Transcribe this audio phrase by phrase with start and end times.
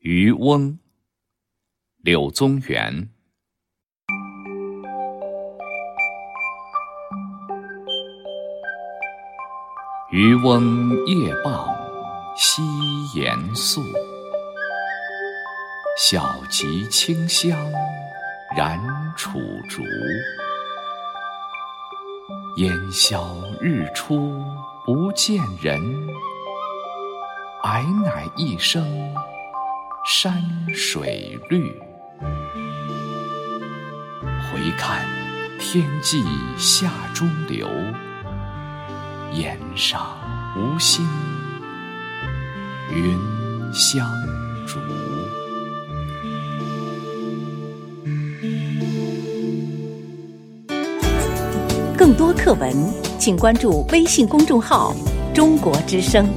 [0.00, 0.78] 渔翁，
[1.98, 3.10] 柳宗元。
[10.10, 11.68] 渔翁夜傍
[12.34, 12.62] 西
[13.14, 13.82] 岩宿，
[15.98, 17.58] 小楫清香
[18.56, 18.80] 燃
[19.18, 19.38] 楚
[19.68, 19.82] 竹。
[22.56, 24.42] 烟消日出
[24.86, 25.78] 不见人，
[27.62, 28.82] 霭乃一声
[30.12, 30.34] 山
[30.74, 31.72] 水绿。
[34.42, 35.06] 回看
[35.60, 36.20] 天际
[36.58, 37.68] 下中流，
[39.32, 40.18] 岩上
[40.56, 41.06] 无心
[42.92, 43.16] 云
[43.72, 44.10] 相
[44.66, 44.80] 逐。
[51.96, 52.74] 更多课文，
[53.16, 54.92] 请关注微信公众号
[55.32, 56.28] “中国之声”。